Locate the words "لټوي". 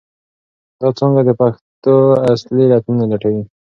3.11-3.43